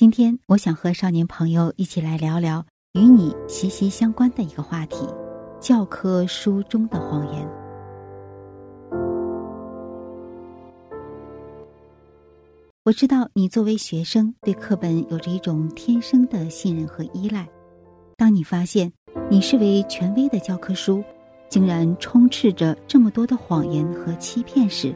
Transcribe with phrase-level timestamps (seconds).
[0.00, 5.06] 今天，我想和少年朋友一起来聊聊与你息息相关的一个话题——
[5.60, 7.46] 教科书中的谎言。
[12.82, 17.46] 我知道你作为学生，对课本有着一种天生的信任和依赖。
[18.16, 18.90] 当你发现
[19.30, 21.04] 你视为权威的教科书，
[21.50, 24.94] 竟然充斥着这么多的谎言和欺骗时，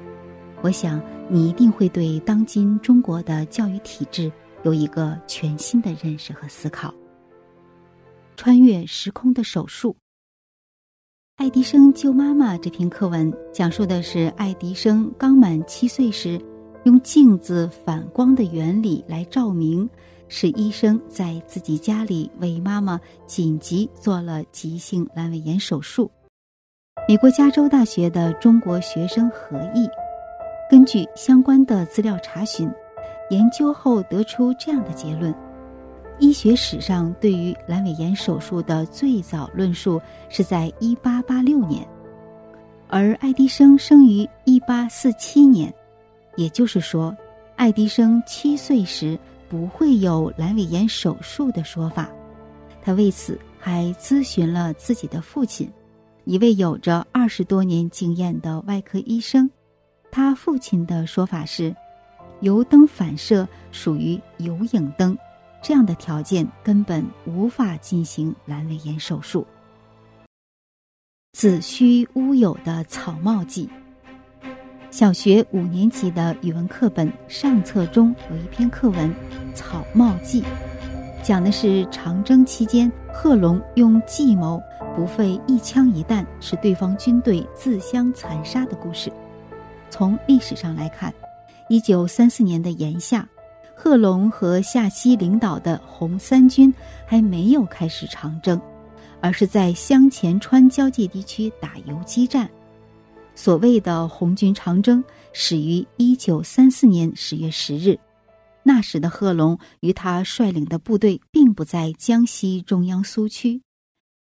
[0.62, 0.98] 我想
[1.28, 4.32] 你一定会对当今中国的教育体制。
[4.64, 6.92] 有一个全新的认识和思考。
[8.36, 9.96] 穿越时空的手术。
[11.36, 16.40] 爱迪生救妈妈这篇课文讲述的是爱迪生刚满七岁时，
[16.84, 19.88] 用镜子反光的原理来照明，
[20.28, 26.10] 使医生在自己家里为妈妈紧急做了急性阑尾炎手术。
[27.08, 29.88] 美国加州大学的中国学生何毅，
[30.70, 32.70] 根据相关的资料查询。
[33.30, 35.34] 研究后得出这样的结论：
[36.18, 41.88] 医学史上对于阑尾炎手术的最早论述是在1886年，
[42.88, 45.74] 而爱迪生生于1847年，
[46.36, 47.16] 也就是说，
[47.56, 52.08] 爱迪生七岁时不会有阑尾炎手术的说法。
[52.82, 55.68] 他为此还咨询了自己的父亲，
[56.24, 59.50] 一位有着二十多年经验的外科医生。
[60.10, 61.74] 他父亲的说法是。
[62.44, 65.16] 油灯反射属于有影灯，
[65.62, 69.46] 这样的条件根本无法进行阑尾炎手术。
[71.32, 73.66] 子虚乌有的草帽记。
[74.90, 79.08] 小学五年级的语文课本上册中有一篇课文
[79.54, 80.42] 《草帽记》，
[81.22, 84.62] 讲的是长征期间贺龙用计谋
[84.94, 89.10] 不费一枪一弹使对方军队自相残杀的故事。
[89.88, 91.10] 从历史上来看。
[91.68, 93.26] 一九三四年的炎夏，
[93.74, 96.72] 贺龙和夏曦领导的红三军
[97.06, 98.60] 还没有开始长征，
[99.20, 102.48] 而是在湘黔川交界地区打游击战。
[103.34, 107.98] 所谓的红军长征始于一九三四年十月十日，
[108.62, 113.62] 那时的贺龙与他率领的部队并不在江西中央苏区。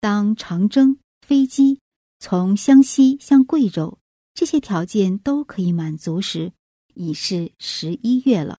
[0.02, 1.80] 当长征飞机
[2.20, 3.98] 从湘西向贵州
[4.34, 6.52] 这些条件都可以满足时，
[6.96, 8.58] 已是十一月了，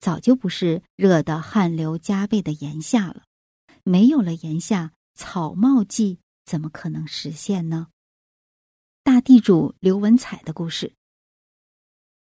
[0.00, 3.22] 早就不是热得汗流浃背的炎夏了。
[3.82, 7.88] 没有了炎夏，草帽季怎么可能实现呢？
[9.02, 10.94] 大地主刘文彩的故事，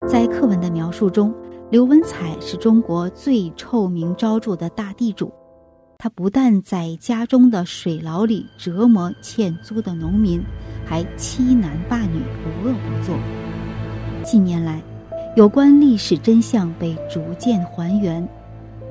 [0.07, 1.35] 在课文的描述中，
[1.69, 5.31] 刘文彩是中国最臭名昭著的大地主。
[5.97, 10.41] 他不但在家中的水牢里折磨欠租的农民，
[10.83, 13.19] 还欺男霸女，无恶不作。
[14.23, 14.81] 近年来，
[15.37, 18.27] 有关历史真相被逐渐还原，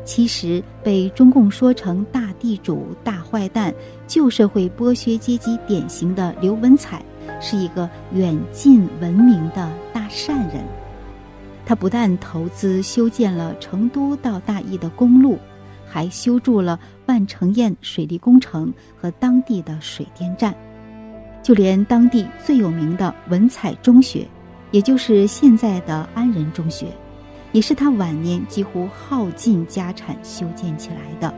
[0.06, 3.74] 其实被中共说成大地主、大坏蛋、
[4.06, 7.02] 旧社会剥削阶级典型的刘文彩，
[7.42, 10.64] 是一个远近闻名的大善人。
[11.66, 15.38] 他不但投资修建了成都到大邑的公路，
[15.86, 20.54] 还修筑了万城堰水利工程和当地的水电站，
[21.42, 24.26] 就连当地最有名的文采中学。
[24.72, 26.96] 也就是现在的安仁中学，
[27.52, 31.32] 也是他晚年几乎耗尽家产修建起来的。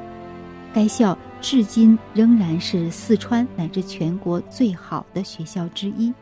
[0.75, 6.13] 该校至今仍然是四川乃至全国最好的学校之一。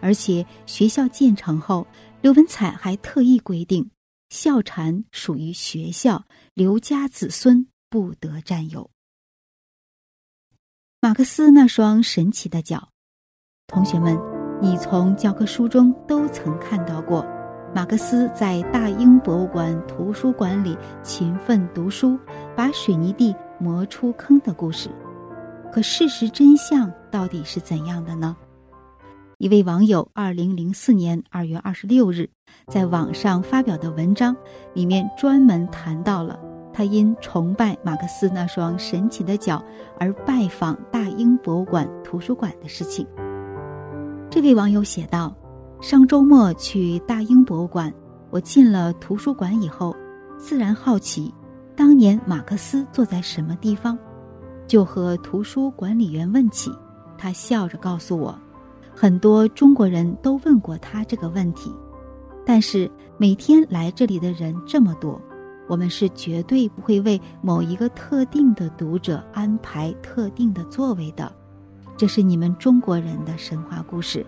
[0.00, 1.86] 而且学校建成后，
[2.20, 3.90] 刘文彩还特意规定，
[4.28, 8.90] 校产属于学校，刘家子孙不得占有。
[11.00, 12.90] 马克思那双神奇的脚，
[13.66, 14.33] 同学们。
[14.60, 17.24] 你从教科书中都曾看到过，
[17.74, 22.18] 马克思在大英博物馆图书馆里勤奋读书，
[22.56, 24.88] 把水泥地磨出坑的故事。
[25.72, 28.36] 可事实真相到底是怎样的呢？
[29.38, 32.30] 一位网友二零零四年二月二十六日
[32.68, 34.34] 在网上发表的文章，
[34.72, 36.38] 里面专门谈到了
[36.72, 39.62] 他因崇拜马克思那双神奇的脚
[39.98, 43.04] 而拜访大英博物馆图书馆的事情。
[44.34, 45.32] 这位网友写道
[45.80, 47.94] ：“上周末去大英博物馆，
[48.30, 49.94] 我进了图书馆以后，
[50.36, 51.32] 自然好奇，
[51.76, 53.96] 当年马克思坐在什么地方，
[54.66, 56.68] 就和图书管理员问起。
[57.16, 58.36] 他笑着告诉我，
[58.92, 61.72] 很多中国人都问过他这个问题，
[62.44, 65.16] 但是每天来这里的人这么多，
[65.68, 71.32] 我们是绝对不会为某一个特定的读者安排特定的座位的。”
[71.96, 74.24] 这是你们中国人的神话故事，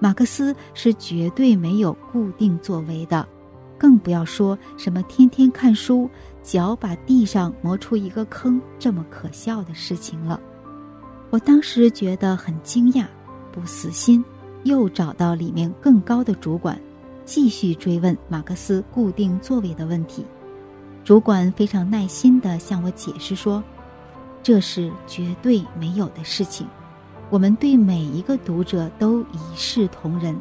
[0.00, 3.26] 马克思是绝对没有固定作为的，
[3.78, 6.08] 更不要说什么天天看书、
[6.42, 10.40] 脚把地上磨出一个坑这么可笑的事情了。
[11.30, 13.04] 我当时觉得很惊讶，
[13.52, 14.24] 不死心，
[14.62, 16.78] 又找到里面更高的主管，
[17.24, 20.24] 继续追问马克思固定座位的问题。
[21.04, 23.62] 主管非常耐心地向我解释说
[24.42, 26.66] ：“这是绝对没有的事情，
[27.34, 30.40] 我们对每一个读者都一视同仁。”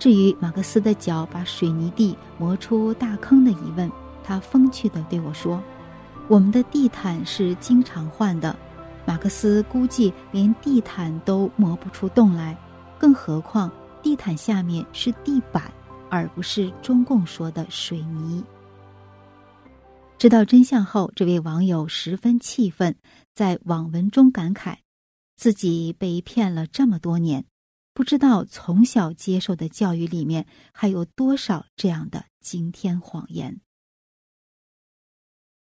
[0.00, 3.92] 至于马克思的脚把水泥地磨出大坑的疑问，
[4.22, 5.62] 他风趣地对我说
[6.26, 8.56] ：“我们的地毯是经常换的，
[9.04, 12.56] 马克思估计连地毯都磨不出洞来，
[12.98, 13.70] 更何况
[14.02, 15.70] 地毯下面是地板，
[16.08, 18.42] 而不是中共说的水泥。”
[20.16, 22.96] 知道真相后，这位网友十分气愤，
[23.34, 24.76] 在网文中感慨：
[25.36, 27.44] 自己被骗了这么多年。
[27.92, 33.60] 不知道从小接受的教育里面还有多少这样的惊天谎言。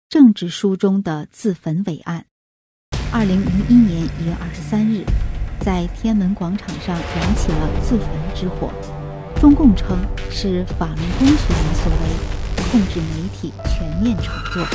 [0.09, 2.25] 政治书中的自焚伟案，
[3.12, 5.04] 二零零一年一月二十三日，
[5.59, 8.74] 在天安门广场上燃起了自焚之火。
[9.39, 9.95] 中共称
[10.31, 14.65] 是法轮功学员所为，控制媒体全面炒作，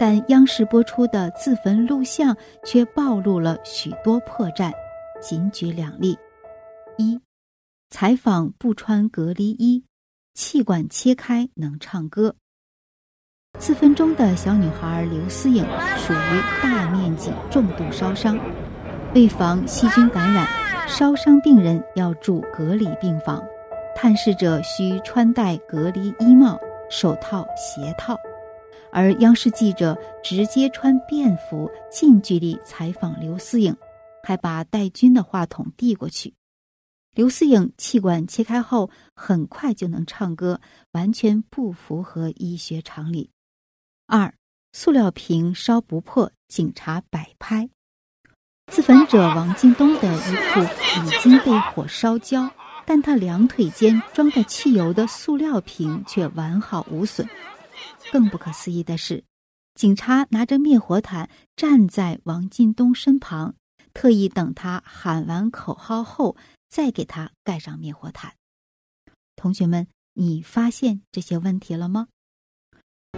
[0.00, 4.72] 但央视播出的自焚录像却暴露了许多破绽，
[5.20, 6.16] 仅举两例。
[6.96, 7.20] 一，
[7.90, 9.84] 采访不穿隔离衣，
[10.32, 12.34] 气管切开能唱歌。
[13.58, 15.62] 自焚中的小女孩刘思颖
[15.98, 18.38] 属于大面积重度烧伤，
[19.14, 20.48] 为防细菌感染，
[20.88, 23.44] 烧伤病人要住隔离病房，
[23.94, 26.58] 探视者需穿戴隔离衣帽、
[26.88, 28.18] 手套、鞋套，
[28.92, 33.76] 而央视记者直接穿便服近距离采访刘思颖，
[34.22, 36.34] 还把戴军的话筒递过去。
[37.14, 40.60] 刘思颖气管切开后很快就能唱歌，
[40.92, 43.30] 完全不符合医学常理。
[44.06, 44.32] 二，
[44.72, 47.68] 塑料瓶烧不破，警察摆拍。
[48.72, 50.60] 自焚者王京东的衣裤
[51.04, 52.48] 已经被火烧焦，
[52.86, 57.28] 但他两腿间装着汽油的塑料瓶却完好无损。
[58.12, 59.24] 更不可思议的是，
[59.74, 63.54] 警察拿着灭火毯站在王进东身旁，
[63.94, 66.36] 特意等他喊完口号后。
[66.70, 68.32] 再给他盖上灭火毯。
[69.34, 72.06] 同学们，你发现这些问题了吗？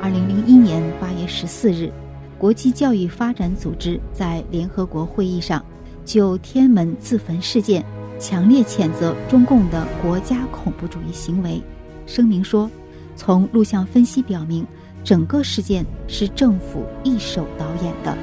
[0.01, 1.93] 二零零一年八月十四日，
[2.39, 5.63] 国际教育发展组织在联合国会议上
[6.03, 7.85] 就天门自焚事件
[8.19, 11.63] 强烈谴责中共的国家恐怖主义行为。
[12.07, 12.71] 声明说，
[13.17, 14.67] 从录像分析表明，
[15.05, 18.17] 整个事件是政府一手导演的。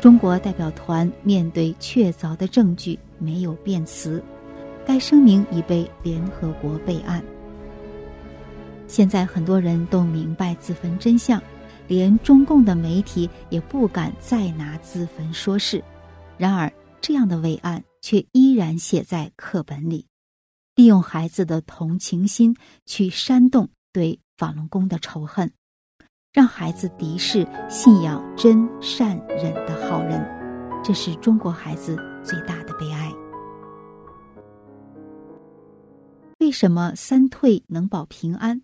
[0.00, 4.22] 中国代表团面对确凿的证据，没有辩词。
[4.86, 7.22] 该声明已被联合国备案。
[8.86, 11.42] 现在很多人都明白自焚真相，
[11.86, 15.84] 连中共的媒体也不敢再拿自焚说事。
[16.38, 16.72] 然而，
[17.02, 20.06] 这样的伟案却依然写在课本里，
[20.74, 22.56] 利用孩子的同情心
[22.86, 25.52] 去煽动对法轮功的仇恨，
[26.32, 30.22] 让孩子敌视信仰真善忍的好人。
[30.84, 33.12] 这是中国孩子最大的悲哀。
[36.38, 38.62] 为什么三退能保平安？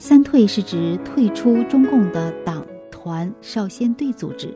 [0.00, 4.54] 三退是指退出中共的党团少先队组织。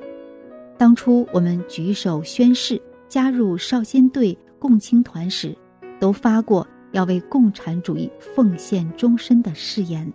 [0.79, 5.57] 当初我们举手宣誓加入少先队共青团时，
[5.99, 10.11] 都发过要为共产主义奉献终身的誓言。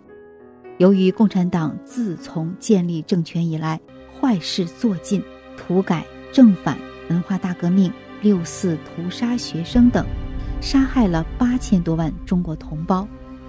[0.80, 3.78] 由于共产党自从建立政权以来，
[4.18, 5.22] 坏事做尽，
[5.54, 6.74] 土改、正反、
[7.10, 10.06] 文化大革命、六四屠杀学生等。
[10.62, 13.06] 杀害了八千多万中国同胞，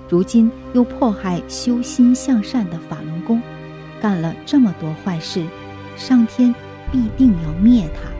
[0.09, 3.41] 如今又迫害修心向善的法轮功，
[4.01, 5.41] 干了这么多坏事，
[5.95, 6.53] 上天
[6.91, 8.11] 必定要灭他。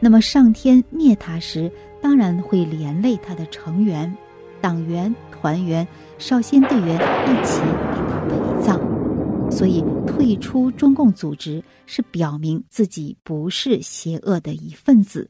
[0.00, 1.70] 那么上天灭他时，
[2.02, 4.12] 当然会连累他的成员、
[4.60, 5.86] 党员、团员、
[6.18, 7.60] 少先队员一起
[7.94, 8.09] 给他。
[9.60, 15.28] 所以退出中共组织是表明自己不是邪恶的一份子。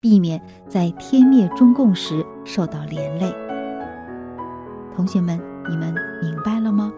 [0.00, 3.34] 避免在天灭中共时受到连累。
[4.94, 5.36] 同学们，
[5.68, 6.92] 你们明白了吗？